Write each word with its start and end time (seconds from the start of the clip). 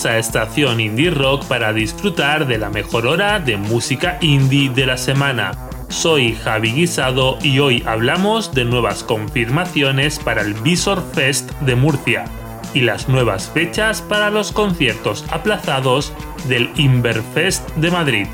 deliciosa 0.00 0.18
estación 0.18 0.80
indie 0.80 1.10
rock 1.10 1.44
para 1.44 1.74
disfrutar 1.74 2.46
de 2.46 2.56
la 2.56 2.70
mejor 2.70 3.06
hora 3.06 3.38
de 3.38 3.58
música 3.58 4.16
indie 4.22 4.70
de 4.70 4.86
la 4.86 4.96
semana. 4.96 5.52
Soy 5.88 6.34
Javi 6.34 6.72
Guisado 6.72 7.36
y 7.42 7.58
hoy 7.58 7.82
hablamos 7.86 8.54
de 8.54 8.64
nuevas 8.64 9.04
confirmaciones 9.04 10.18
para 10.18 10.40
el 10.40 10.54
Visor 10.54 11.02
Fest 11.12 11.50
de 11.60 11.74
Murcia 11.74 12.24
y 12.72 12.80
las 12.80 13.10
nuevas 13.10 13.50
fechas 13.50 14.00
para 14.00 14.30
los 14.30 14.52
conciertos 14.52 15.26
aplazados 15.30 16.14
del 16.48 16.70
Inverfest 16.76 17.68
de 17.76 17.90
Madrid. 17.90 18.26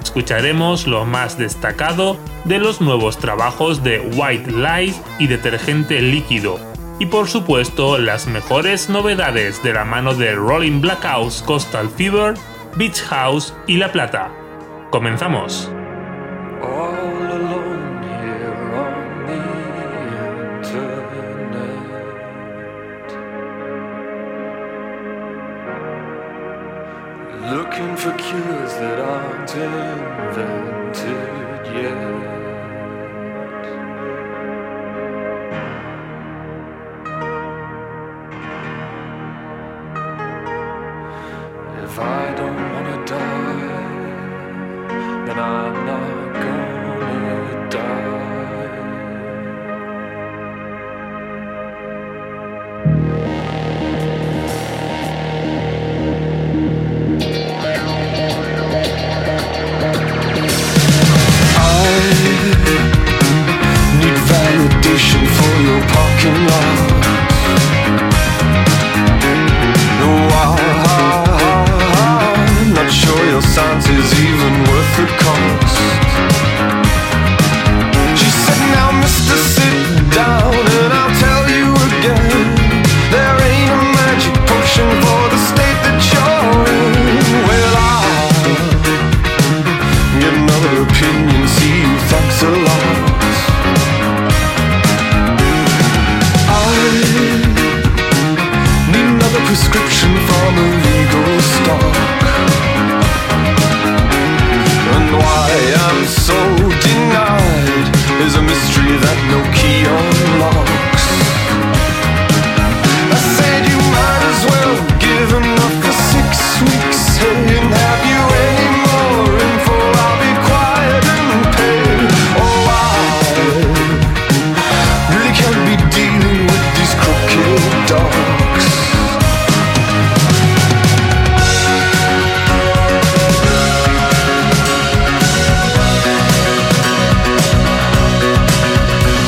Escucharemos 0.00 0.86
lo 0.86 1.04
más 1.04 1.36
destacado 1.36 2.16
de 2.44 2.58
los 2.58 2.80
nuevos 2.80 3.18
trabajos 3.18 3.82
de 3.82 3.98
White 4.14 4.52
Light 4.52 4.94
y 5.18 5.26
Detergente 5.26 6.00
Líquido 6.00 6.71
y 7.02 7.06
por 7.06 7.28
supuesto 7.28 7.98
las 7.98 8.28
mejores 8.28 8.88
novedades 8.88 9.60
de 9.64 9.72
la 9.72 9.84
mano 9.84 10.14
de 10.14 10.36
Rolling 10.36 10.80
Blackouts, 10.80 11.42
Coastal 11.42 11.88
Fever, 11.88 12.34
Beach 12.76 13.02
House 13.02 13.56
y 13.66 13.76
La 13.78 13.90
Plata. 13.90 14.30
¡Comenzamos! 14.92 15.68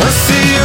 I. 0.07 0.64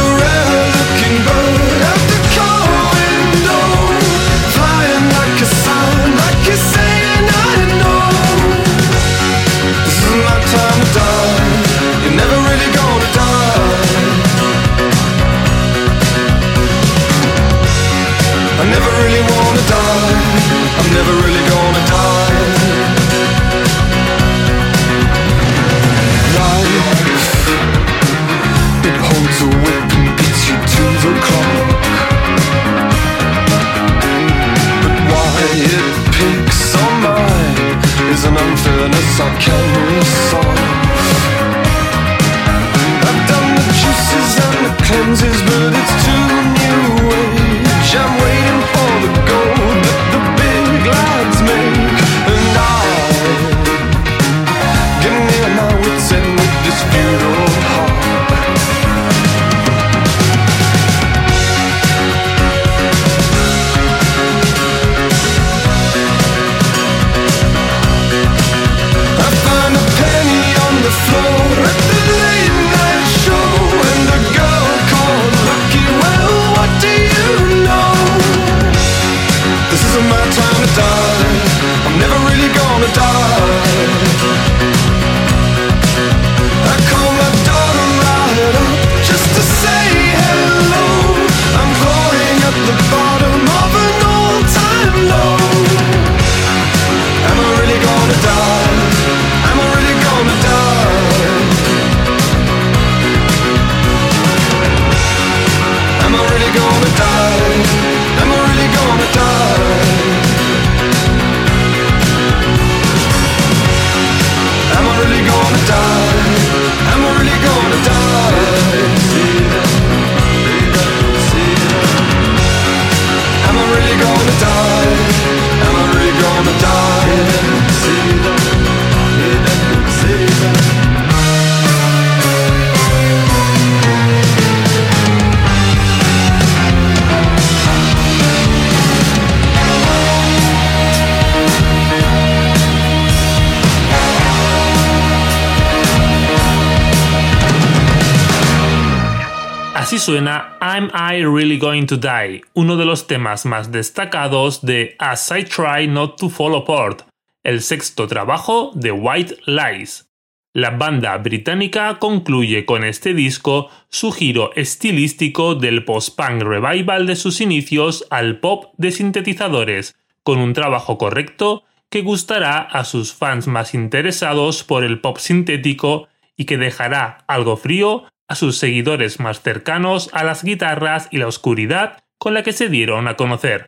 Suena 150.00 150.56
I'm 150.62 150.90
I 150.94 151.22
Really 151.26 151.58
Going 151.58 151.84
to 151.84 151.98
Die, 151.98 152.40
uno 152.54 152.78
de 152.78 152.86
los 152.86 153.06
temas 153.06 153.44
más 153.44 153.70
destacados 153.70 154.62
de 154.62 154.96
As 154.98 155.30
I 155.30 155.44
Try 155.44 155.88
Not 155.88 156.16
to 156.18 156.30
Fall 156.30 156.56
Apart, 156.56 157.02
el 157.42 157.60
sexto 157.60 158.08
trabajo 158.08 158.70
de 158.74 158.92
White 158.92 159.36
Lies. 159.44 160.08
La 160.54 160.70
banda 160.70 161.18
británica 161.18 161.98
concluye 161.98 162.64
con 162.64 162.82
este 162.82 163.12
disco 163.12 163.68
su 163.90 164.10
giro 164.10 164.54
estilístico 164.54 165.54
del 165.54 165.84
post-punk 165.84 166.44
revival 166.44 167.06
de 167.06 167.16
sus 167.16 167.42
inicios 167.42 168.06
al 168.08 168.40
pop 168.40 168.72
de 168.78 168.92
sintetizadores, 168.92 169.96
con 170.22 170.38
un 170.38 170.54
trabajo 170.54 170.96
correcto 170.96 171.64
que 171.90 172.00
gustará 172.00 172.60
a 172.62 172.84
sus 172.84 173.12
fans 173.12 173.46
más 173.48 173.74
interesados 173.74 174.64
por 174.64 174.82
el 174.82 175.02
pop 175.02 175.18
sintético 175.18 176.08
y 176.38 176.46
que 176.46 176.56
dejará 176.56 177.18
algo 177.28 177.58
frío 177.58 178.06
a 178.30 178.36
sus 178.36 178.58
seguidores 178.58 179.18
más 179.18 179.42
cercanos 179.42 180.08
a 180.12 180.22
las 180.22 180.44
guitarras 180.44 181.08
y 181.10 181.18
la 181.18 181.26
oscuridad 181.26 181.98
con 182.16 182.32
la 182.32 182.44
que 182.44 182.52
se 182.52 182.68
dieron 182.68 183.08
a 183.08 183.16
conocer. 183.16 183.66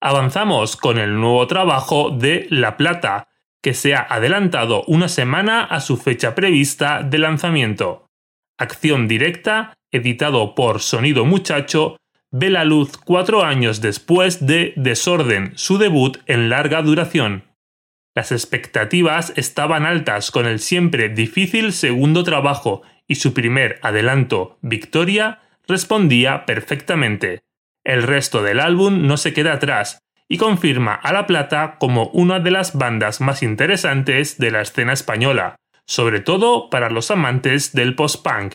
Avanzamos 0.00 0.78
con 0.78 0.96
el 0.96 1.20
nuevo 1.20 1.46
trabajo 1.46 2.08
de 2.10 2.46
La 2.48 2.78
Plata, 2.78 3.28
que 3.62 3.74
se 3.74 3.94
ha 3.94 4.00
adelantado 4.00 4.82
una 4.86 5.08
semana 5.08 5.62
a 5.62 5.82
su 5.82 5.98
fecha 5.98 6.34
prevista 6.34 7.02
de 7.02 7.18
lanzamiento. 7.18 8.06
Acción 8.58 9.06
Directa, 9.08 9.74
editado 9.90 10.54
por 10.54 10.80
Sonido 10.80 11.26
Muchacho, 11.26 11.98
ve 12.30 12.48
la 12.48 12.64
luz 12.64 12.96
cuatro 12.96 13.44
años 13.44 13.82
después 13.82 14.46
de 14.46 14.72
Desorden, 14.76 15.52
su 15.56 15.76
debut 15.76 16.16
en 16.24 16.48
larga 16.48 16.80
duración. 16.80 17.44
Las 18.14 18.32
expectativas 18.32 19.34
estaban 19.36 19.84
altas 19.84 20.30
con 20.30 20.46
el 20.46 20.60
siempre 20.60 21.10
difícil 21.10 21.74
segundo 21.74 22.24
trabajo 22.24 22.80
y 23.10 23.16
su 23.16 23.34
primer 23.34 23.80
adelanto, 23.82 24.56
Victoria, 24.62 25.40
respondía 25.66 26.46
perfectamente. 26.46 27.40
El 27.82 28.04
resto 28.04 28.40
del 28.40 28.60
álbum 28.60 29.08
no 29.08 29.16
se 29.16 29.32
queda 29.32 29.54
atrás 29.54 29.98
y 30.28 30.38
confirma 30.38 30.94
a 30.94 31.12
La 31.12 31.26
Plata 31.26 31.76
como 31.80 32.06
una 32.10 32.38
de 32.38 32.52
las 32.52 32.78
bandas 32.78 33.20
más 33.20 33.42
interesantes 33.42 34.38
de 34.38 34.52
la 34.52 34.60
escena 34.60 34.92
española, 34.92 35.56
sobre 35.86 36.20
todo 36.20 36.70
para 36.70 36.88
los 36.88 37.10
amantes 37.10 37.72
del 37.72 37.96
post-punk. 37.96 38.54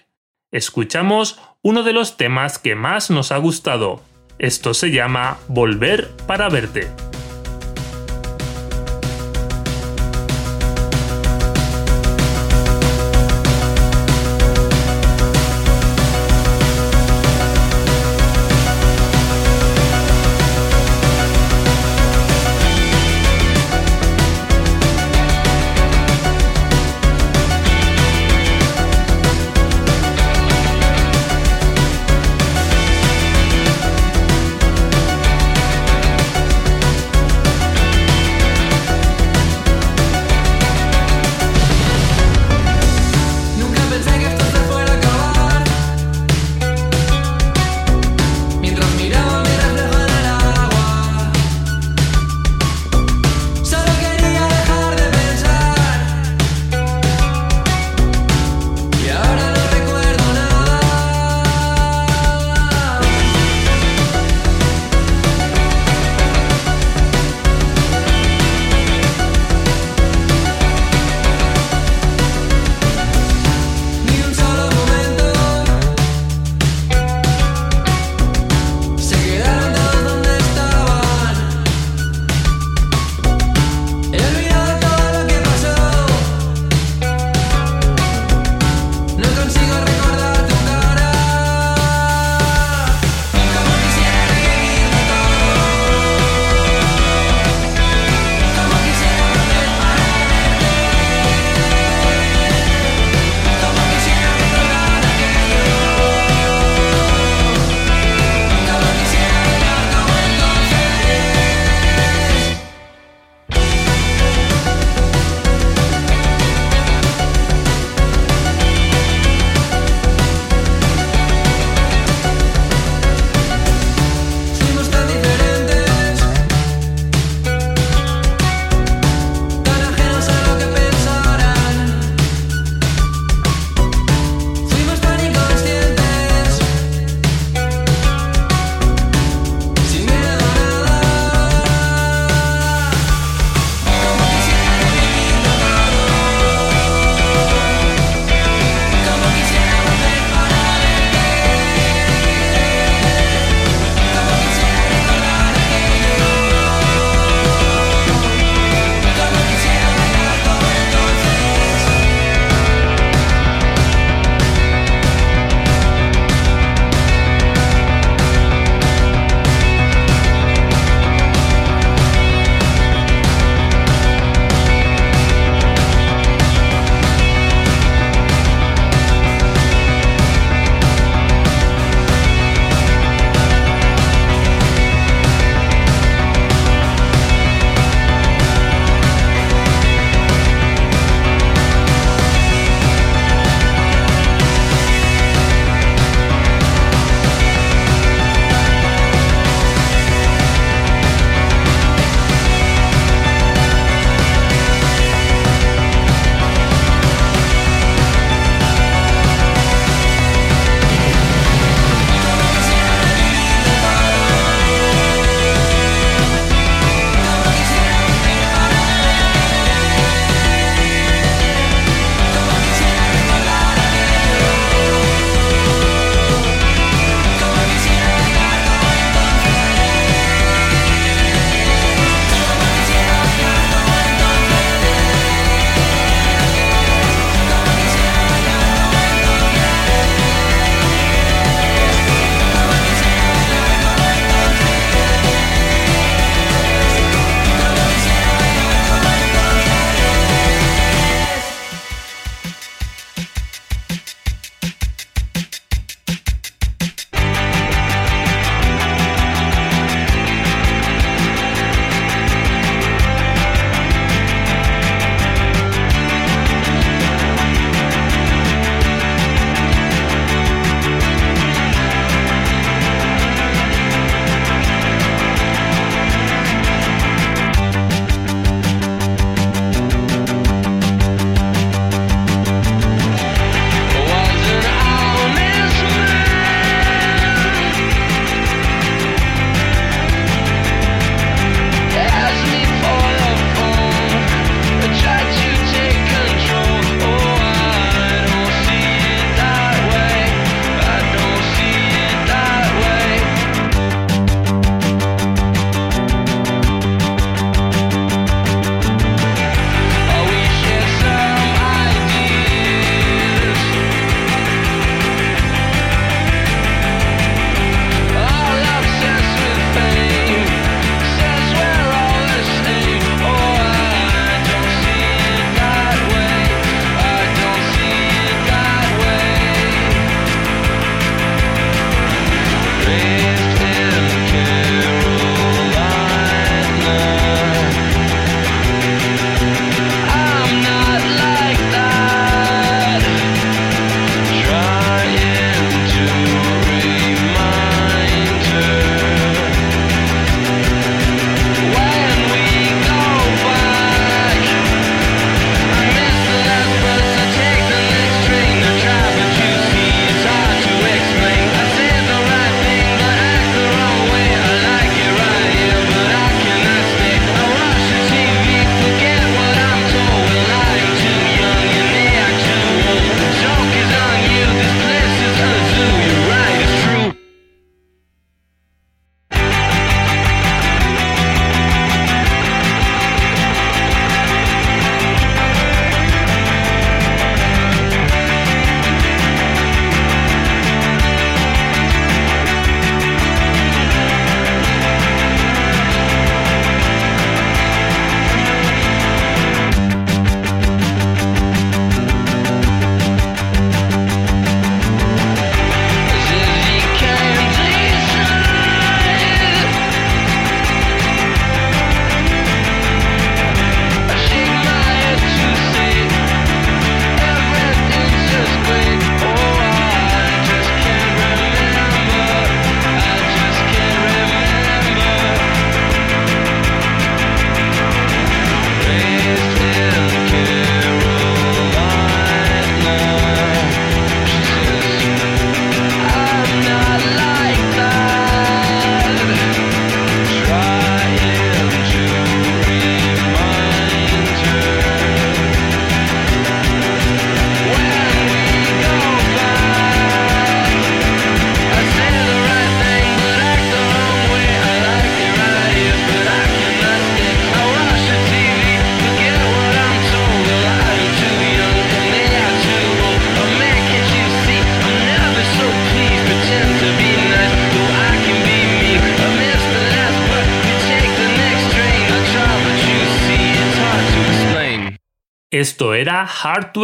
Escuchamos 0.53 1.37
uno 1.61 1.83
de 1.83 1.91
los 1.91 2.15
temas 2.15 2.57
que 2.57 2.75
más 2.75 3.11
nos 3.11 3.33
ha 3.33 3.37
gustado. 3.37 4.01
Esto 4.39 4.73
se 4.73 4.89
llama 4.89 5.37
Volver 5.49 6.07
para 6.27 6.47
verte. 6.47 6.87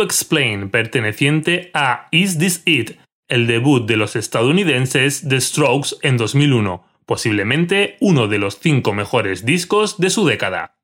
Explain, 0.03 0.69
perteneciente 0.69 1.71
a 1.73 2.07
Is 2.11 2.37
This 2.37 2.63
It, 2.65 2.97
el 3.29 3.47
debut 3.47 3.85
de 3.85 3.97
los 3.97 4.15
estadounidenses 4.15 5.27
The 5.27 5.39
Strokes 5.39 5.95
en 6.01 6.17
2001, 6.17 6.83
posiblemente 7.05 7.97
uno 7.99 8.27
de 8.27 8.37
los 8.37 8.59
cinco 8.59 8.93
mejores 8.93 9.45
discos 9.45 9.99
de 9.99 10.09
su 10.09 10.25
década. 10.25 10.75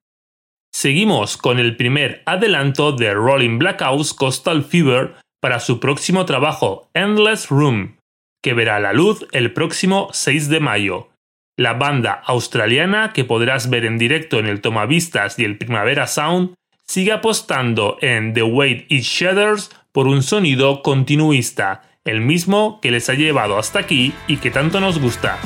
Seguimos 0.74 1.38
con 1.38 1.60
el 1.60 1.76
primer 1.76 2.22
adelanto 2.26 2.92
de 2.92 3.14
Rolling 3.14 3.58
Blackouts 3.58 4.14
Coastal 4.14 4.64
Fever 4.64 5.16
para 5.42 5.60
su 5.60 5.80
próximo 5.80 6.26
trabajo 6.26 6.90
Endless 6.94 7.50
Room, 7.50 7.98
que 8.44 8.54
verá 8.54 8.80
la 8.80 8.94
luz 8.94 9.26
el 9.32 9.54
próximo 9.54 10.10
6 10.12 10.50
de 10.50 10.60
mayo. 10.60 11.10
La 11.58 11.74
banda 11.74 12.22
australiana 12.26 13.14
que 13.14 13.24
podrás 13.24 13.70
ver 13.70 13.86
en 13.86 13.98
directo 13.98 14.40
en 14.40 14.46
el 14.46 14.62
Tomavistas 14.62 15.40
y 15.40 15.44
el 15.44 15.58
Primavera 15.58 16.06
Sound 16.06 16.54
sigue 16.88 17.12
apostando 17.12 17.98
en 18.02 18.34
The 18.34 18.44
Way 18.44 18.86
It 18.90 19.04
Shatters 19.04 19.70
por 19.92 20.08
un 20.08 20.24
sonido 20.24 20.82
continuista, 20.82 21.84
el 22.06 22.22
mismo 22.22 22.80
que 22.82 22.92
les 22.92 23.10
ha 23.10 23.14
llevado 23.14 23.58
hasta 23.58 23.80
aquí 23.80 24.14
y 24.28 24.38
que 24.38 24.52
tanto 24.52 24.80
nos 24.80 25.00
gusta. 25.00 25.38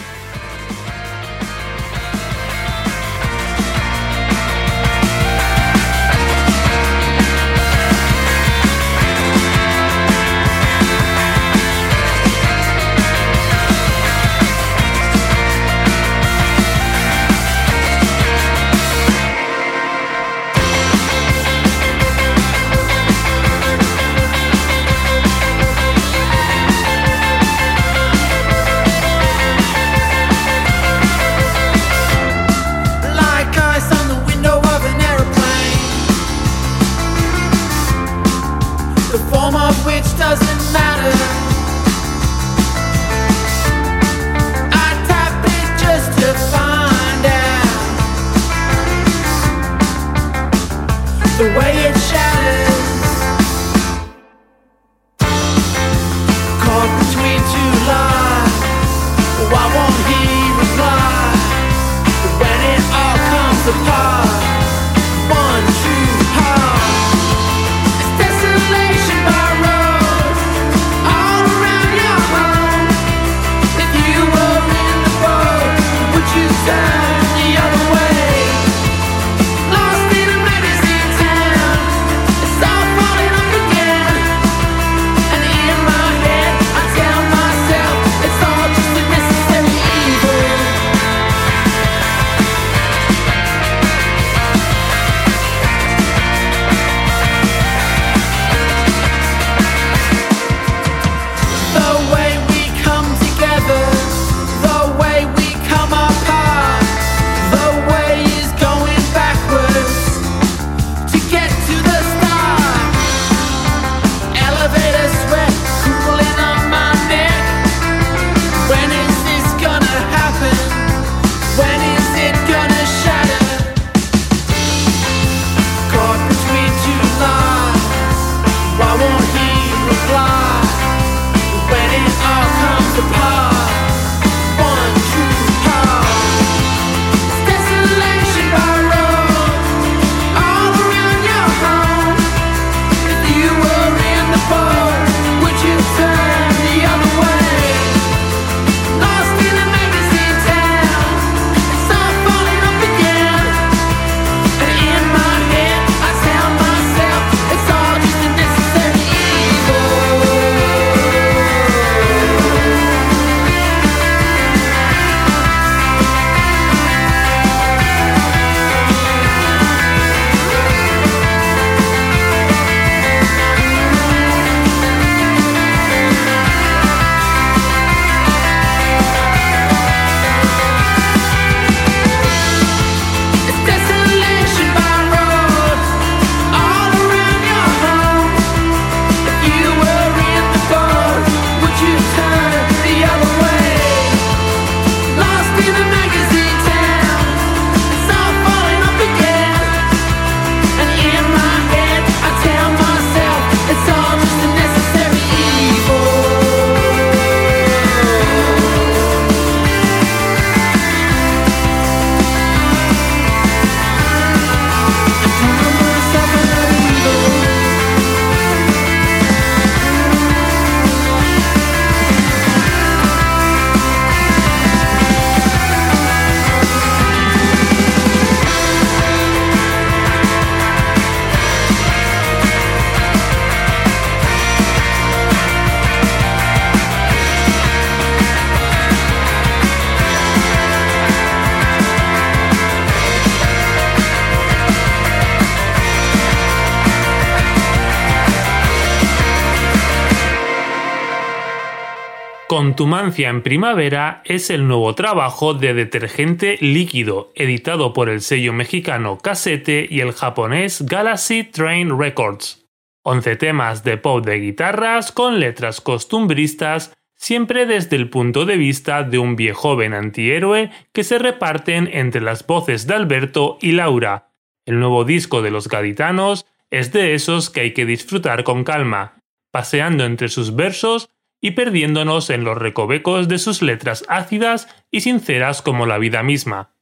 Contumancia 252.82 253.30
en 253.30 253.44
Primavera 253.44 254.24
es 254.26 254.50
el 254.50 254.68
nuevo 254.68 254.96
trabajo 254.96 255.54
de 255.54 255.76
detergente 255.76 256.58
líquido, 256.62 257.32
editado 257.36 257.94
por 257.94 258.10
el 258.10 258.22
sello 258.22 258.54
mexicano 258.54 259.20
Casete 259.20 259.86
y 259.88 260.00
el 260.00 260.14
japonés 260.14 260.84
Galaxy 260.88 261.44
Train 261.44 261.96
Records. 262.00 262.66
11 263.04 263.36
temas 263.36 263.84
de 263.84 263.98
pop 263.98 264.26
de 264.26 264.40
guitarras 264.40 265.12
con 265.12 265.40
letras 265.40 265.80
costumbristas, 265.80 266.92
siempre 267.16 267.68
desde 267.68 267.98
el 267.98 268.10
punto 268.10 268.46
de 268.46 268.58
vista 268.58 269.04
de 269.04 269.20
un 269.20 269.36
viejo 269.36 269.62
joven 269.62 269.94
antihéroe 269.94 270.72
que 270.92 271.04
se 271.04 271.20
reparten 271.20 271.88
entre 271.94 272.22
las 272.22 272.48
voces 272.48 272.88
de 272.88 272.96
Alberto 272.96 273.60
y 273.62 273.74
Laura. 273.74 274.32
El 274.66 274.80
nuevo 274.80 275.06
disco 275.06 275.44
de 275.44 275.52
los 275.52 275.68
gaditanos 275.68 276.48
es 276.72 276.92
de 276.92 277.14
esos 277.14 277.52
que 277.52 277.62
hay 277.62 277.74
que 277.76 277.86
disfrutar 277.86 278.44
con 278.44 278.64
calma, 278.64 279.22
paseando 279.52 280.04
entre 280.04 280.30
sus 280.30 280.56
versos 280.56 281.12
y 281.42 281.52
perdiéndonos 281.52 282.30
en 282.30 282.44
los 282.44 282.58
recovecos 282.58 283.28
de 283.28 283.40
sus 283.40 283.62
letras 283.62 284.06
ácidas 284.08 284.68
y 284.92 285.02
sinceras 285.02 285.62
como 285.62 285.86
la 285.86 285.98
vida 285.98 286.24
misma. 286.24 286.76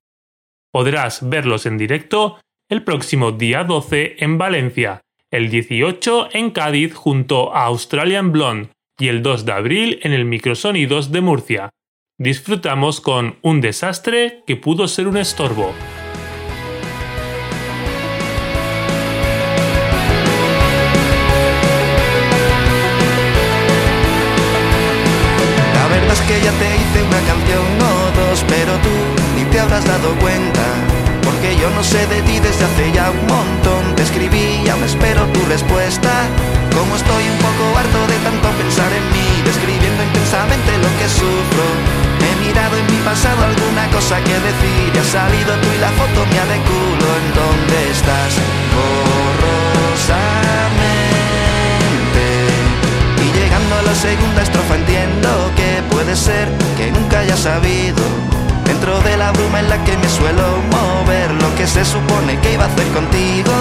Podrás 0.71 1.27
verlos 1.27 1.65
en 1.65 1.77
directo 1.77 2.39
el 2.69 2.83
próximo 2.83 3.31
día 3.31 3.63
12 3.63 4.17
en 4.23 4.37
Valencia, 4.37 5.01
el 5.31 5.49
18 5.49 6.29
en 6.33 6.51
Cádiz 6.51 6.93
junto 6.93 7.55
a 7.55 7.65
Australian 7.65 8.31
Blonde 8.31 8.69
y 8.99 9.07
el 9.07 9.23
2 9.23 9.45
de 9.45 9.51
abril 9.51 9.99
en 10.03 10.13
el 10.13 10.25
Microsonidos 10.25 11.11
de 11.11 11.21
Murcia. 11.21 11.69
Disfrutamos 12.19 12.99
con 12.99 13.37
Un 13.41 13.61
desastre 13.61 14.43
que 14.45 14.57
pudo 14.57 14.87
ser 14.87 15.07
un 15.07 15.17
estorbo. 15.17 15.73
Ya 26.43 26.51
te 26.51 26.69
hice 26.75 27.03
una 27.03 27.21
canción 27.27 27.65
o 27.81 27.93
dos, 28.19 28.45
pero 28.47 28.73
tú 28.79 28.93
ni 29.35 29.43
te 29.51 29.59
habrás 29.59 29.85
dado 29.85 30.15
cuenta. 30.19 30.63
Porque 31.23 31.55
yo 31.57 31.69
no 31.71 31.83
sé 31.83 32.07
de 32.07 32.21
ti 32.23 32.39
desde 32.39 32.65
hace 32.65 32.91
ya 32.91 33.11
un 33.11 33.25
montón. 33.27 33.95
Te 33.95 34.03
escribí 34.03 34.61
y 34.65 34.69
aún 34.69 34.83
espero 34.83 35.25
tu 35.27 35.41
respuesta. 35.45 36.11
Como 36.75 36.95
estoy 36.95 37.23
un 37.27 37.37
poco 37.37 37.63
harto 37.77 37.99
de 38.07 38.17
tanto 38.23 38.47
pensar 38.61 38.91
en 38.93 39.05
mí, 39.11 39.27
describiendo 39.43 40.03
intensamente 40.03 40.71
lo 40.79 40.89
que 40.97 41.07
sufro. 41.09 41.65
He 42.23 42.33
mirado 42.45 42.77
en 42.77 42.87
mi 42.87 42.99
pasado 43.03 43.39
alguna 43.43 43.87
cosa 43.91 44.17
que 44.23 44.35
decir. 44.49 44.85
Y 44.93 44.97
ha 44.97 45.03
salido 45.03 45.51
tú 45.61 45.67
y 45.75 45.79
la 45.79 45.91
foto 45.99 46.19
mía 46.31 46.45
de 46.45 46.59
culo. 46.67 47.07
¿En 47.19 47.27
dónde 47.35 47.77
estás? 47.91 48.33
La 53.89 53.95
segunda 53.95 54.43
estrofa 54.43 54.75
entiendo 54.75 55.51
que 55.55 55.81
puede 55.89 56.15
ser 56.15 56.47
que 56.77 56.91
nunca 56.91 57.21
haya 57.21 57.35
sabido. 57.35 58.03
Dentro 58.63 59.01
de 59.01 59.17
la 59.17 59.31
bruma 59.31 59.61
en 59.61 59.67
la 59.67 59.83
que 59.83 59.97
me 59.97 60.07
suelo 60.07 60.61
mover 60.69 61.31
Lo 61.41 61.49
que 61.55 61.65
se 61.65 61.83
supone 61.83 62.37
que 62.39 62.53
iba 62.53 62.65
a 62.65 62.67
hacer 62.67 62.87
contigo. 62.89 63.51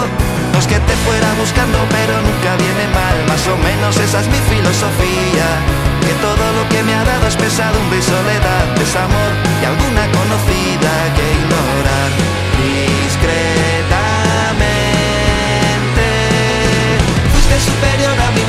No 0.53 0.59
es 0.59 0.67
que 0.67 0.79
te 0.79 0.95
fuera 1.07 1.33
buscando 1.41 1.79
pero 1.89 2.21
nunca 2.21 2.51
viene 2.61 2.85
mal. 2.93 3.17
Más 3.27 3.41
o 3.49 3.57
menos 3.57 3.97
esa 3.97 4.21
es 4.21 4.29
mi 4.29 4.41
filosofía. 4.53 5.49
Que 6.05 6.13
todo 6.21 6.45
lo 6.59 6.69
que 6.69 6.83
me 6.83 6.93
ha 6.93 7.05
dado 7.05 7.27
es 7.27 7.37
pesadumbre 7.37 7.99
y 7.99 8.03
soledad 8.03 8.65
Desamor 8.77 9.33
y 9.63 9.65
alguna 9.65 10.05
conocida 10.13 10.93
que 11.17 11.25
ignorar. 11.41 12.11
Discretamente 12.61 14.09
Fuiste 17.33 17.57
superior 17.65 18.17
a 18.21 18.31
mí 18.33 18.43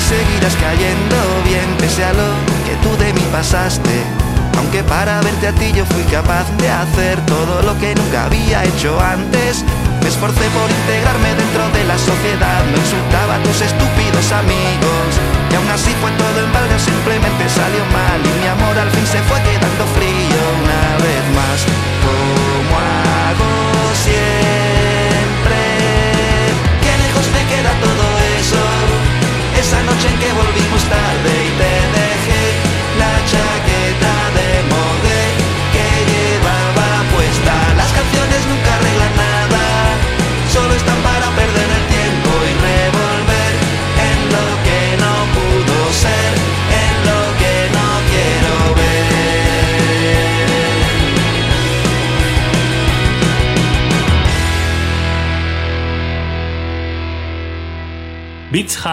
seguirás 0.00 0.54
cayendo 0.56 1.16
bien 1.44 1.68
Pese 1.78 2.04
a 2.04 2.12
lo 2.12 2.28
que 2.66 2.74
tú 2.82 2.96
de 3.02 3.12
mí 3.12 3.22
pasaste. 3.32 4.04
Aunque 4.58 4.82
para 4.82 5.20
verte 5.22 5.48
a 5.48 5.52
ti 5.52 5.72
yo 5.72 5.84
fui 5.86 6.02
capaz 6.04 6.46
de 6.58 6.68
hacer 6.68 7.20
todo 7.26 7.62
lo 7.62 7.78
que 7.78 7.94
nunca 7.94 8.24
había 8.24 8.64
hecho 8.64 9.00
antes. 9.00 9.64
Me 10.02 10.08
esforcé 10.08 10.46
por 10.50 10.68
integrarme 10.70 11.34
dentro 11.34 11.68
de 11.70 11.84
la 11.84 11.98
sociedad 11.98 12.64
No 12.70 12.76
insultaba 12.78 13.36
a 13.36 13.42
tus 13.42 13.60
estúpidos 13.60 14.32
amigos. 14.32 15.08
Y 15.50 15.54
aún 15.54 15.68
así 15.70 15.94
fue 16.00 16.10
todo 16.12 16.44
en 16.44 16.52
balde 16.52 16.78
simplemente 16.78 17.37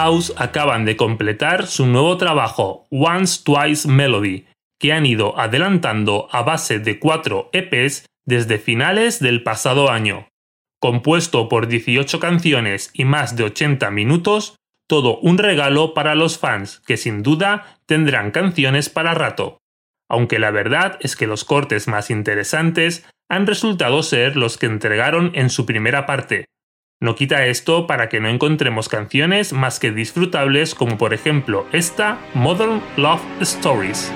House 0.06 0.32
acaban 0.36 0.84
de 0.84 0.96
completar 0.96 1.66
su 1.66 1.84
nuevo 1.84 2.16
trabajo, 2.16 2.86
Once 2.92 3.42
Twice 3.42 3.88
Melody, 3.88 4.46
que 4.78 4.92
han 4.92 5.04
ido 5.04 5.36
adelantando 5.36 6.28
a 6.30 6.44
base 6.44 6.78
de 6.78 7.00
cuatro 7.00 7.50
EPs 7.52 8.06
desde 8.24 8.58
finales 8.58 9.18
del 9.18 9.42
pasado 9.42 9.90
año. 9.90 10.28
Compuesto 10.80 11.48
por 11.48 11.66
18 11.66 12.20
canciones 12.20 12.90
y 12.94 13.04
más 13.04 13.34
de 13.34 13.42
80 13.42 13.90
minutos, 13.90 14.54
todo 14.88 15.18
un 15.18 15.38
regalo 15.38 15.92
para 15.92 16.14
los 16.14 16.38
fans 16.38 16.80
que 16.86 16.96
sin 16.96 17.24
duda 17.24 17.80
tendrán 17.86 18.30
canciones 18.30 18.88
para 18.88 19.12
rato. 19.12 19.58
Aunque 20.08 20.38
la 20.38 20.52
verdad 20.52 20.98
es 21.00 21.16
que 21.16 21.26
los 21.26 21.42
cortes 21.42 21.88
más 21.88 22.10
interesantes 22.10 23.04
han 23.28 23.48
resultado 23.48 24.04
ser 24.04 24.36
los 24.36 24.56
que 24.56 24.66
entregaron 24.66 25.32
en 25.34 25.50
su 25.50 25.66
primera 25.66 26.06
parte, 26.06 26.44
no 27.00 27.14
quita 27.14 27.46
esto 27.46 27.86
para 27.86 28.08
que 28.08 28.20
no 28.20 28.28
encontremos 28.28 28.88
canciones 28.88 29.52
más 29.52 29.78
que 29.78 29.92
disfrutables 29.92 30.74
como 30.74 30.96
por 30.96 31.12
ejemplo 31.12 31.66
esta 31.72 32.18
Modern 32.34 32.82
Love 32.96 33.22
Stories. 33.40 34.12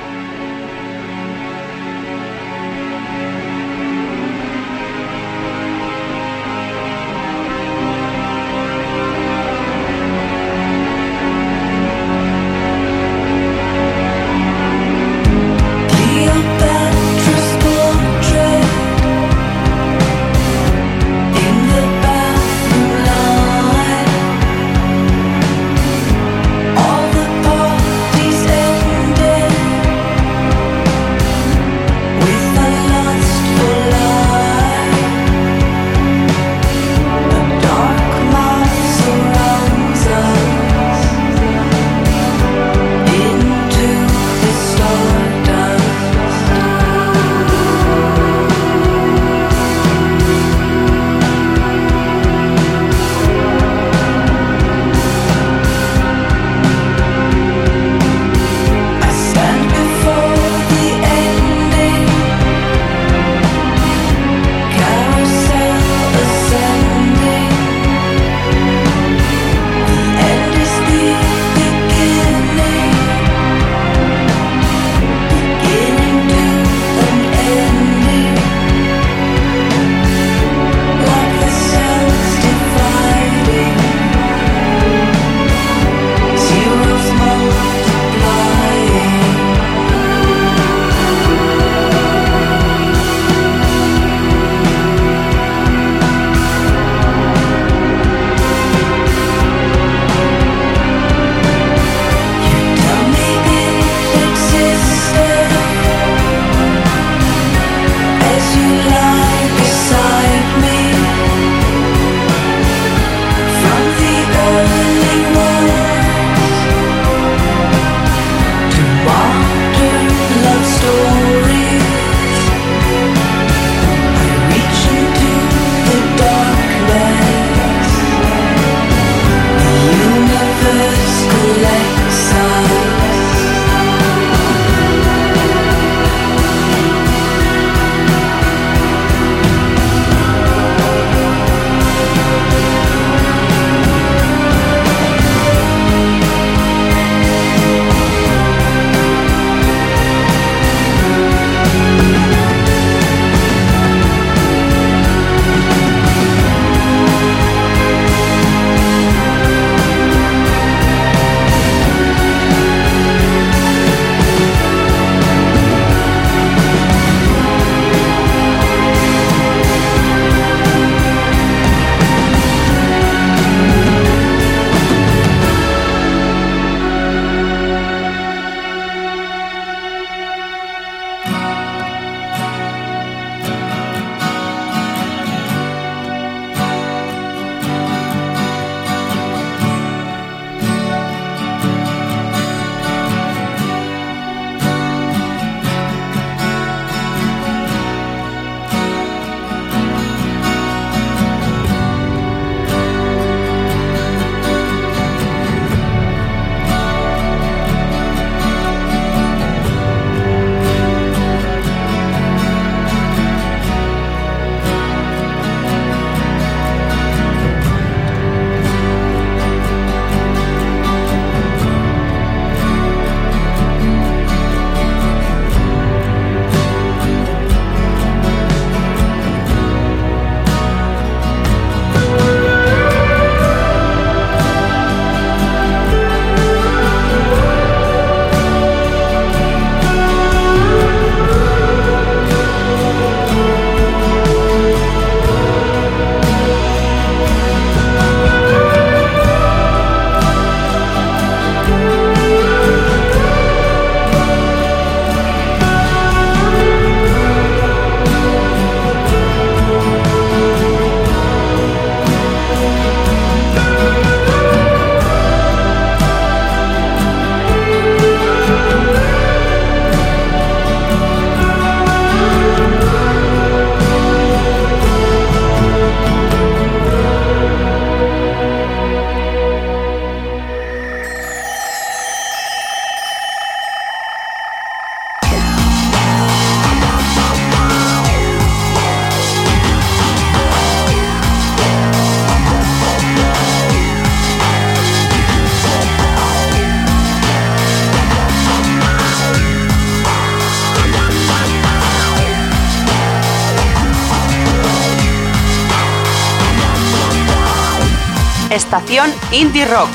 Indie 309.32 309.64
Rock. 309.64 309.88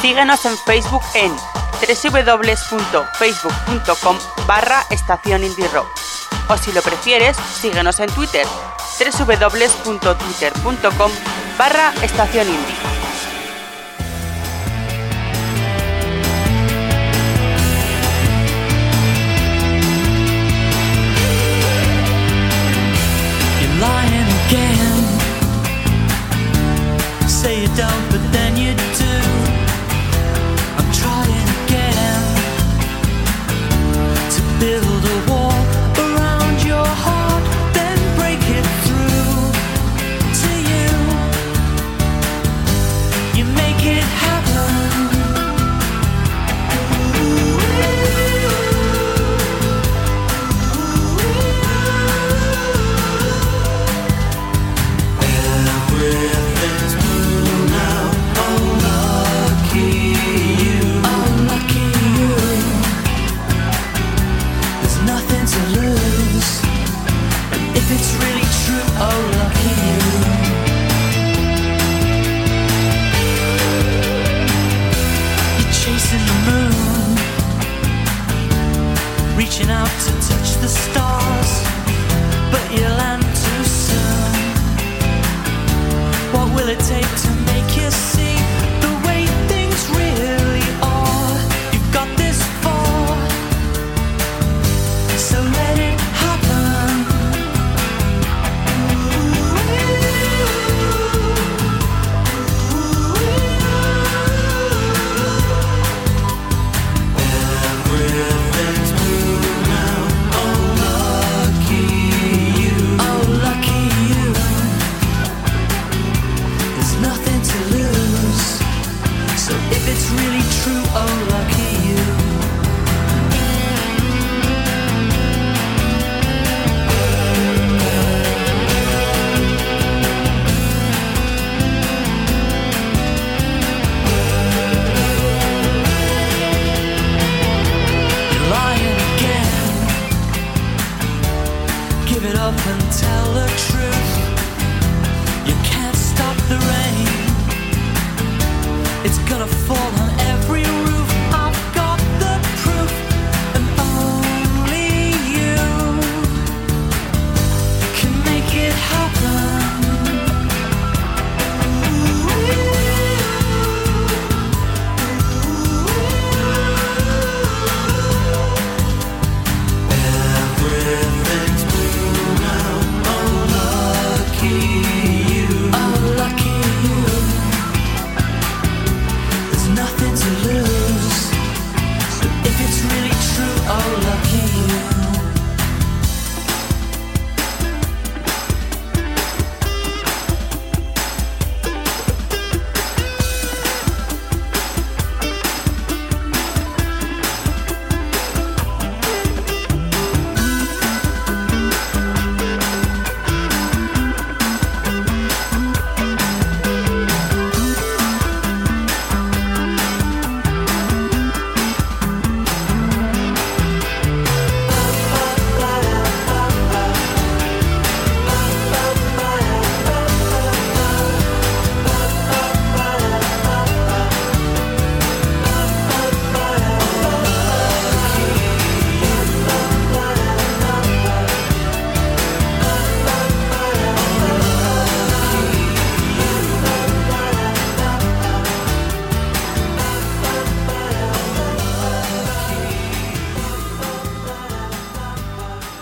Síguenos 0.00 0.44
en 0.44 0.58
Facebook 0.58 1.02
en 1.14 1.32
www.facebook.com 1.80 4.18
barra 4.46 4.84
estación 4.90 5.44
indie 5.44 5.68
rock. 5.68 5.86
O 6.48 6.56
si 6.56 6.72
lo 6.72 6.82
prefieres, 6.82 7.36
síguenos 7.60 8.00
en 8.00 8.10
Twitter 8.10 8.44
www.twitter.com 8.98 11.12
barra 11.58 11.94
estación 12.02 12.48
indie. 12.48 12.89
Don't, 27.76 28.10
but 28.10 28.29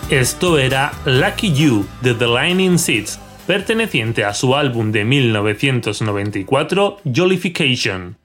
Esto 0.09 0.57
era 0.57 0.91
Lucky 1.05 1.53
You 1.53 1.85
de 2.01 2.15
The 2.15 2.25
Lightning 2.25 2.79
Seeds, 2.79 3.19
perteneciente 3.45 4.25
a 4.25 4.33
su 4.33 4.55
álbum 4.55 4.91
de 4.91 5.05
1994 5.05 6.97
Jollification. 7.15 8.17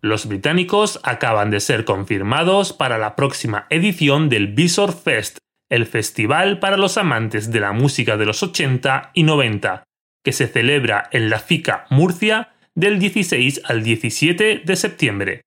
Los 0.00 0.28
británicos 0.28 0.98
acaban 1.02 1.50
de 1.50 1.60
ser 1.60 1.84
confirmados 1.84 2.72
para 2.72 2.96
la 2.96 3.16
próxima 3.16 3.66
edición 3.68 4.30
del 4.30 4.54
Visor 4.54 4.94
Fest, 4.94 5.36
el 5.68 5.84
festival 5.84 6.58
para 6.58 6.78
los 6.78 6.96
amantes 6.96 7.52
de 7.52 7.60
la 7.60 7.72
música 7.72 8.16
de 8.16 8.24
los 8.24 8.42
80 8.42 9.10
y 9.12 9.24
90, 9.24 9.84
que 10.24 10.32
se 10.32 10.46
celebra 10.46 11.06
en 11.12 11.28
la 11.28 11.38
FICA 11.38 11.84
Murcia 11.90 12.54
del 12.74 12.98
16 12.98 13.60
al 13.66 13.82
17 13.82 14.62
de 14.64 14.76
septiembre. 14.76 15.42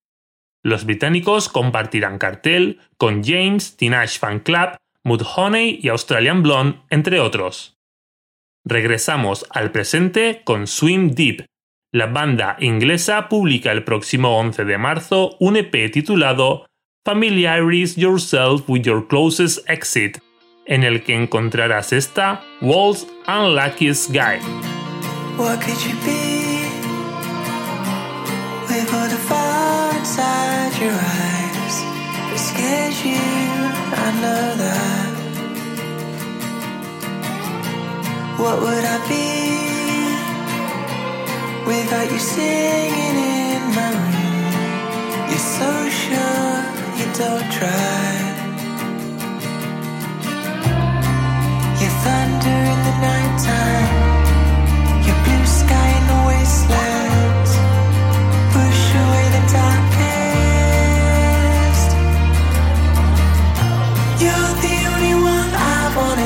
Los 0.61 0.85
británicos 0.85 1.49
compartirán 1.49 2.19
cartel 2.19 2.79
con 2.97 3.23
James, 3.23 3.75
Teenage 3.75 4.19
Fan 4.19 4.41
Club, 4.41 4.77
Mudhoney 5.03 5.79
y 5.81 5.89
Australian 5.89 6.43
Blonde, 6.43 6.79
entre 6.89 7.19
otros. 7.19 7.77
Regresamos 8.65 9.45
al 9.49 9.71
presente 9.71 10.41
con 10.43 10.67
Swim 10.67 11.11
Deep. 11.11 11.45
La 11.91 12.07
banda 12.07 12.57
inglesa 12.59 13.29
publica 13.29 13.71
el 13.71 13.83
próximo 13.83 14.37
11 14.37 14.65
de 14.65 14.77
marzo 14.77 15.35
un 15.39 15.57
EP 15.57 15.91
titulado 15.91 16.67
Familiarize 17.05 17.99
Yourself 17.99 18.69
with 18.69 18.83
Your 18.83 19.07
Closest 19.07 19.67
Exit, 19.69 20.19
en 20.65 20.83
el 20.83 21.03
que 21.03 21.15
encontrarás 21.15 21.93
esta 21.93 22.43
Walls 22.61 23.07
Unluckiest 23.27 24.11
Guy. 24.11 24.39
What 25.37 25.61
could 25.61 25.81
you 25.83 26.29
your 30.79 30.91
eyes. 30.91 31.38
forget 32.59 33.05
you, 33.05 33.25
I 34.05 34.09
know 34.21 34.45
that. 34.63 35.09
What 38.39 38.57
would 38.61 38.85
I 38.95 38.97
be 39.07 39.29
without 41.67 42.11
you 42.11 42.19
singing 42.19 43.17
in 43.39 43.61
my 43.77 43.89
room? 44.03 44.53
You're 45.29 45.47
so 45.57 45.71
sure 46.03 46.53
you 46.99 47.07
don't 47.21 47.47
try. 47.57 48.11
Your 51.81 51.93
thunder 52.03 52.59
in 52.73 52.79
the 52.87 52.95
nighttime. 53.07 53.88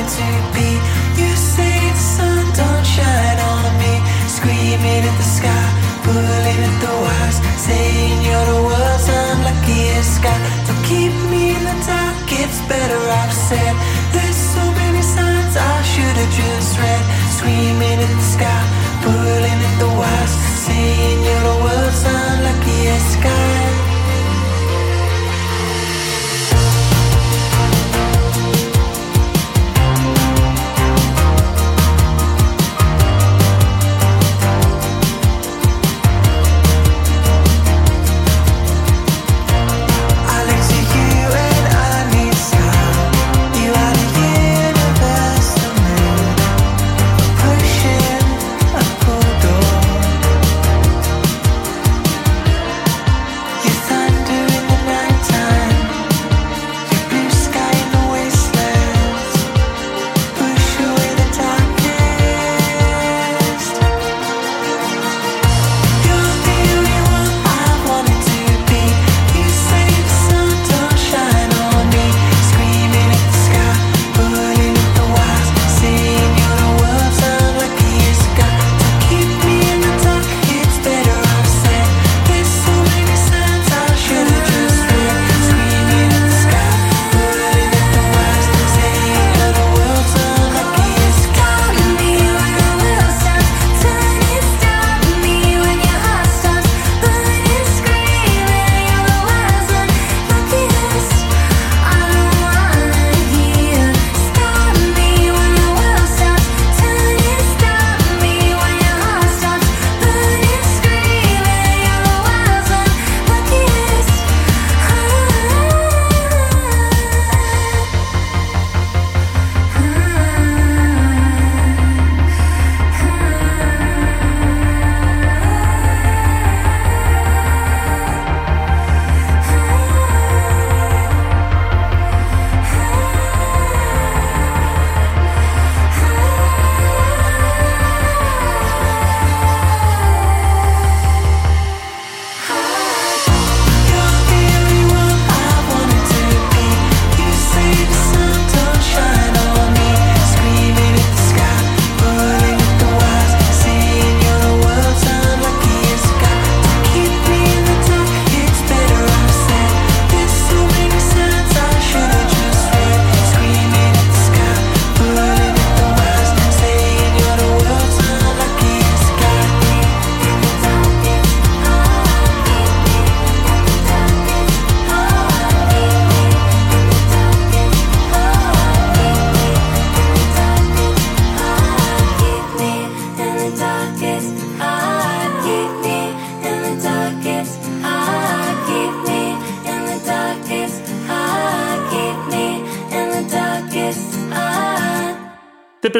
to 0.03 0.27
be. 0.51 0.69
You 1.15 1.31
say 1.35 1.75
the 1.95 2.03
sun 2.15 2.43
don't 2.59 2.85
shine 2.85 3.39
on 3.39 3.63
me. 3.79 3.93
Screaming 4.27 5.03
at 5.07 5.15
the 5.15 5.29
sky, 5.39 5.65
pulling 6.03 6.59
at 6.69 6.75
the 6.83 6.93
wires, 7.03 7.39
saying 7.65 8.17
you're 8.27 8.47
the 8.53 8.61
world's 8.67 9.07
unluckiest 9.07 10.21
guy. 10.21 10.39
Don't 10.67 10.83
keep 10.83 11.13
me 11.31 11.55
in 11.55 11.63
the 11.63 11.77
dark, 11.87 12.27
it's 12.27 12.59
better 12.67 12.99
I've 13.21 13.31
said. 13.31 13.75
There's 14.11 14.39
so 14.55 14.63
many 14.81 15.01
signs 15.01 15.55
I 15.55 15.75
should 15.91 16.17
have 16.21 16.33
just 16.35 16.71
read. 16.79 17.03
Screaming 17.37 17.99
at 18.03 18.11
the 18.11 18.27
sky, 18.35 18.61
pulling 19.03 19.59
at 19.67 19.75
the 19.79 19.89
wires, 19.99 20.33
saying. 20.67 21.22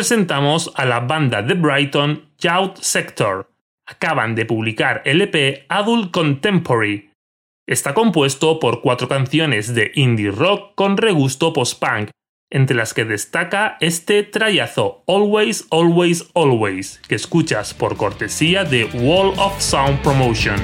presentamos 0.04 0.70
a 0.76 0.84
la 0.84 1.00
banda 1.00 1.42
de 1.42 1.54
Brighton 1.54 2.26
Youth 2.38 2.76
Sector. 2.82 3.50
Acaban 3.88 4.36
de 4.36 4.46
publicar 4.46 5.02
el 5.06 5.22
EP 5.22 5.64
Adult 5.70 6.12
Contemporary. 6.12 7.10
Está 7.66 7.94
compuesto 7.94 8.60
por 8.60 8.82
cuatro 8.82 9.08
canciones 9.08 9.74
de 9.74 9.94
indie 9.96 10.30
rock 10.30 10.76
con 10.76 10.98
regusto 10.98 11.54
post-punk, 11.54 12.10
entre 12.52 12.76
las 12.76 12.94
que 12.94 13.06
destaca 13.06 13.78
este 13.80 14.24
trayazo 14.24 15.06
Always, 15.08 15.68
Always, 15.72 16.30
Always, 16.36 17.00
que 17.08 17.16
escuchas 17.16 17.74
por 17.74 17.96
cortesía 17.96 18.66
de 18.66 18.84
Wall 18.84 19.34
of 19.38 19.62
Sound 19.62 20.02
Promotion. 20.02 20.60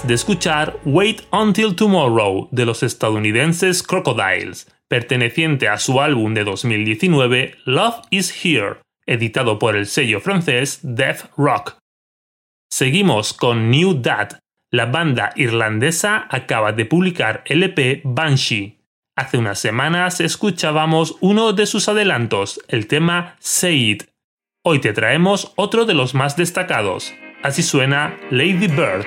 De 0.00 0.14
escuchar 0.14 0.80
Wait 0.86 1.20
Until 1.32 1.76
Tomorrow 1.76 2.48
de 2.50 2.64
los 2.64 2.82
estadounidenses 2.82 3.82
Crocodiles, 3.82 4.66
perteneciente 4.88 5.68
a 5.68 5.76
su 5.76 6.00
álbum 6.00 6.32
de 6.32 6.44
2019 6.44 7.56
Love 7.66 7.96
Is 8.08 8.34
Here, 8.42 8.78
editado 9.04 9.58
por 9.58 9.76
el 9.76 9.86
sello 9.86 10.20
francés 10.20 10.80
Death 10.82 11.30
Rock. 11.36 11.76
Seguimos 12.70 13.34
con 13.34 13.70
New 13.70 14.00
Dad. 14.00 14.38
La 14.70 14.86
banda 14.86 15.34
irlandesa 15.36 16.26
acaba 16.30 16.72
de 16.72 16.86
publicar 16.86 17.44
el 17.44 17.62
EP 17.62 18.00
Banshee. 18.02 18.78
Hace 19.14 19.36
unas 19.36 19.58
semanas 19.58 20.20
escuchábamos 20.20 21.18
uno 21.20 21.52
de 21.52 21.66
sus 21.66 21.90
adelantos, 21.90 22.62
el 22.68 22.86
tema 22.86 23.36
Say 23.40 23.90
It. 23.90 24.04
Hoy 24.64 24.78
te 24.80 24.94
traemos 24.94 25.52
otro 25.56 25.84
de 25.84 25.92
los 25.92 26.14
más 26.14 26.34
destacados. 26.34 27.12
Así 27.42 27.62
suena 27.62 28.16
Lady 28.30 28.68
Bird. 28.68 29.04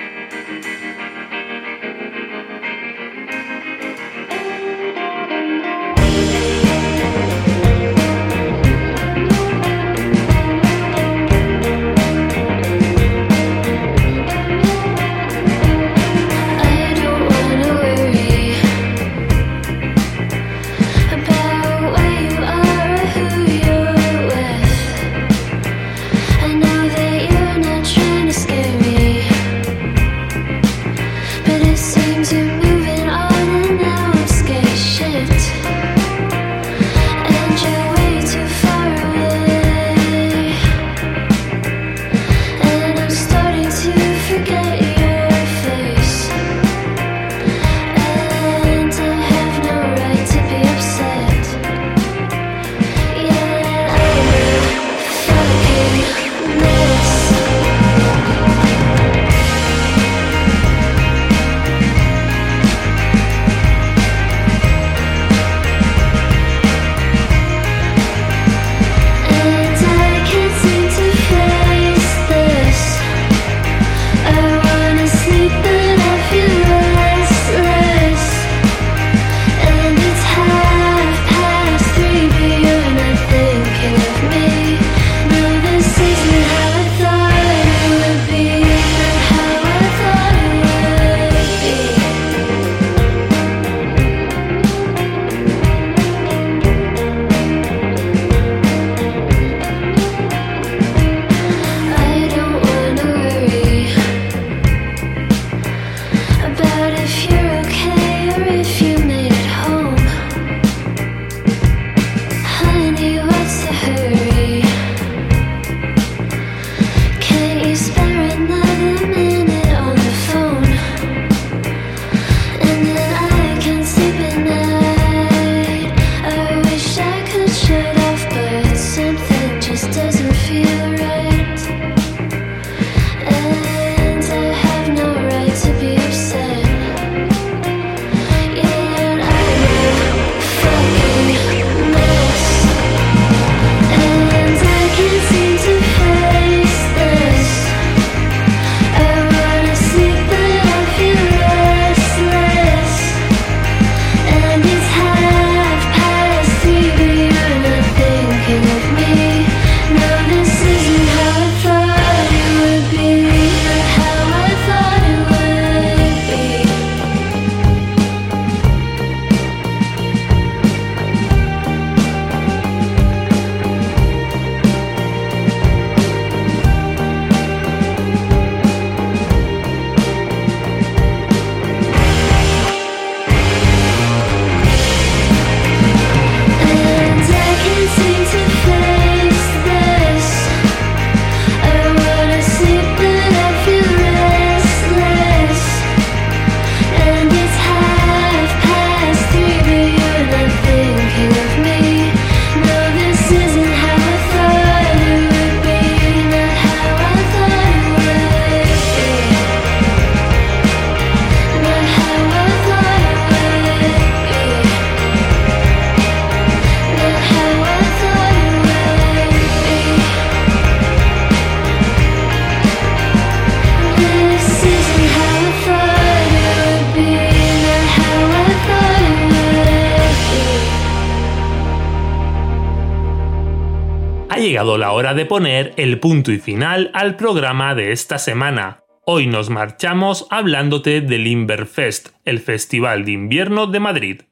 Hora 234.96 235.12
de 235.12 235.26
poner 235.26 235.74
el 235.76 236.00
punto 236.00 236.32
y 236.32 236.38
final 236.38 236.90
al 236.94 237.16
programa 237.16 237.74
de 237.74 237.92
esta 237.92 238.16
semana. 238.16 238.82
Hoy 239.04 239.26
nos 239.26 239.50
marchamos 239.50 240.26
hablándote 240.30 241.02
del 241.02 241.26
Inverfest, 241.26 242.14
el 242.24 242.40
Festival 242.40 243.04
de 243.04 243.12
Invierno 243.12 243.66
de 243.66 243.78
Madrid. 243.78 244.22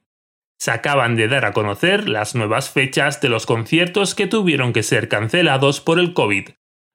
Se 0.56 0.70
acaban 0.70 1.16
de 1.16 1.28
dar 1.28 1.44
a 1.44 1.52
conocer 1.52 2.08
las 2.08 2.34
nuevas 2.34 2.70
fechas 2.70 3.20
de 3.20 3.28
los 3.28 3.44
conciertos 3.44 4.14
que 4.14 4.26
tuvieron 4.26 4.72
que 4.72 4.82
ser 4.82 5.10
cancelados 5.10 5.82
por 5.82 5.98
el 5.98 6.14
COVID. 6.14 6.48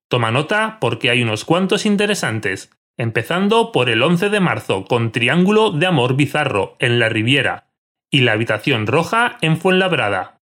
Toma 0.10 0.32
nota 0.32 0.80
porque 0.82 1.12
hay 1.12 1.22
unos 1.22 1.46
cuantos 1.46 1.86
interesantes, 1.86 2.72
empezando 2.98 3.72
por 3.72 3.92
el 3.92 4.02
11 4.02 4.30
de 4.30 4.40
marzo 4.40 4.86
con 4.86 5.12
Triángulo 5.12 5.70
de 5.70 5.86
Amor 5.86 6.16
Bizarro 6.16 6.76
en 6.80 6.98
la 6.98 7.10
Riviera 7.10 7.70
y 8.10 8.22
la 8.22 8.32
Habitación 8.32 8.88
Roja 8.88 9.38
en 9.42 9.58
Fuenlabrada. 9.58 10.42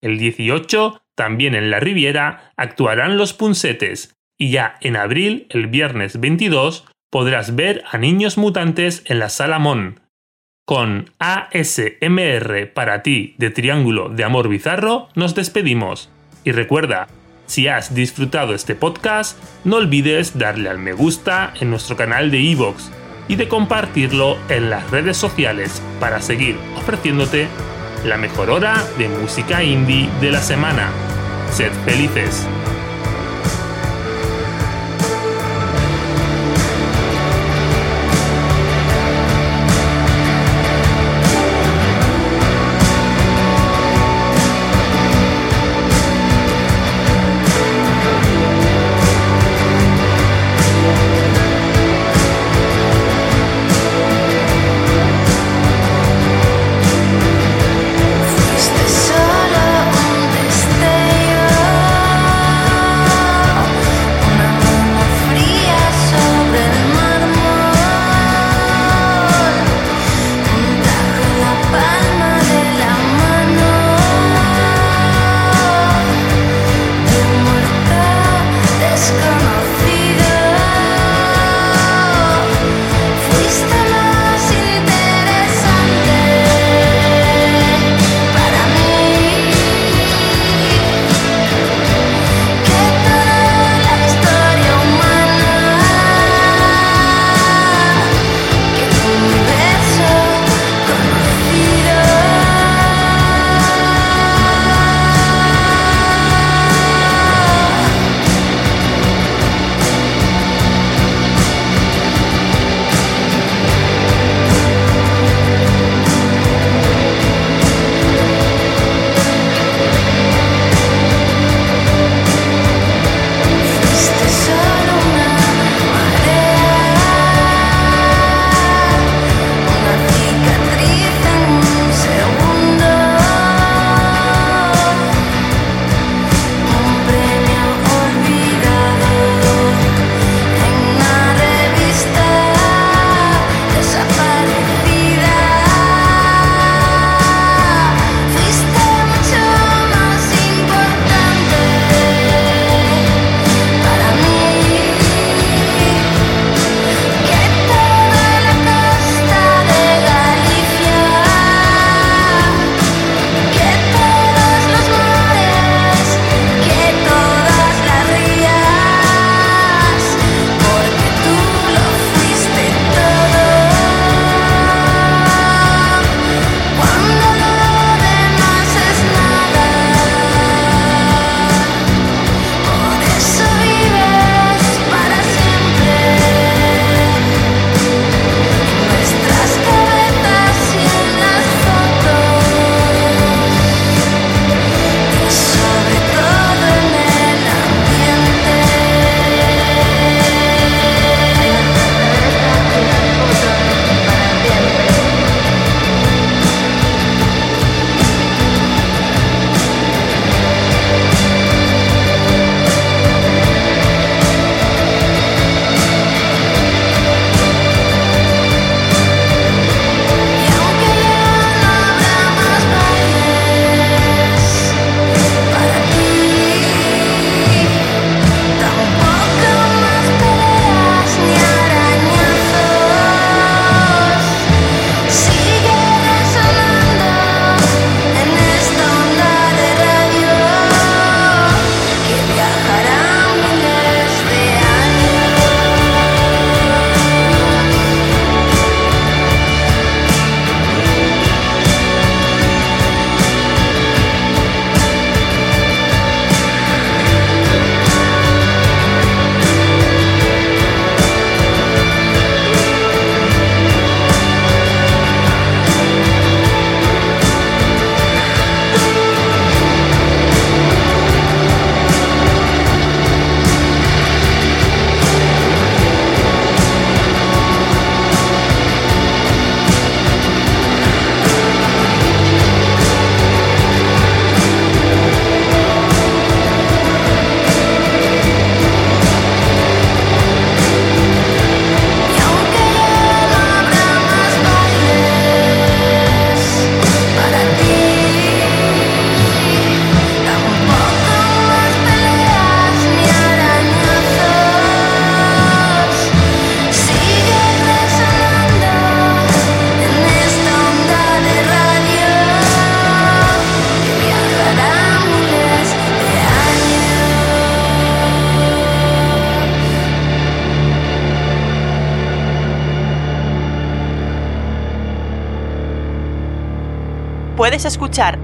El 0.00 0.16
18, 0.18 1.01
también 1.16 1.54
en 1.54 1.70
la 1.70 1.80
Riviera, 1.80 2.52
actuarán 2.56 3.16
los 3.16 3.32
Punsetes 3.32 4.14
y 4.38 4.50
ya 4.50 4.76
en 4.80 4.96
abril, 4.96 5.46
el 5.50 5.68
viernes 5.68 6.18
22, 6.18 6.86
podrás 7.10 7.54
ver 7.54 7.84
a 7.90 7.98
Niños 7.98 8.38
Mutantes 8.38 9.04
en 9.06 9.18
la 9.18 9.28
Sala 9.28 9.58
Mon. 9.58 10.00
Con 10.66 11.10
ASMR 11.18 12.72
para 12.72 13.02
ti 13.02 13.34
de 13.38 13.50
Triángulo 13.50 14.08
de 14.08 14.24
Amor 14.24 14.48
Bizarro 14.48 15.08
nos 15.14 15.34
despedimos. 15.34 16.10
Y 16.44 16.52
recuerda, 16.52 17.08
si 17.46 17.68
has 17.68 17.94
disfrutado 17.94 18.54
este 18.54 18.74
podcast, 18.74 19.38
no 19.64 19.76
olvides 19.76 20.38
darle 20.38 20.70
al 20.70 20.78
me 20.78 20.92
gusta 20.92 21.52
en 21.60 21.70
nuestro 21.70 21.96
canal 21.96 22.30
de 22.30 22.40
iVoox 22.40 22.90
y 23.28 23.36
de 23.36 23.48
compartirlo 23.48 24.38
en 24.48 24.70
las 24.70 24.90
redes 24.90 25.16
sociales 25.16 25.82
para 26.00 26.20
seguir 26.20 26.56
ofreciéndote 26.76 27.46
la 28.04 28.16
mejor 28.16 28.50
hora 28.50 28.84
de 28.98 29.08
música 29.08 29.62
indie 29.62 30.10
de 30.20 30.30
la 30.30 30.42
semana. 30.42 30.90
Sed 31.52 31.72
felices. 31.84 32.46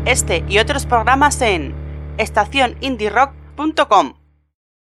Este 0.08 0.44
y 0.48 0.58
otros 0.58 0.86
programas 0.86 1.40
en 1.42 1.74
estacionindierock.com. 2.16 4.17